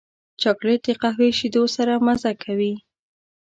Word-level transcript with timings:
چاکلېټ 0.41 0.81
د 0.87 0.89
قهوې 1.01 1.29
شیدو 1.39 1.63
سره 1.75 1.93
مزه 2.05 2.31
کوي. 2.43 2.73